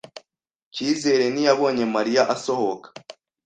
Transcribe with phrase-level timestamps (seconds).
[0.73, 2.87] Cyizere ntiyabonye Mariya asohoka.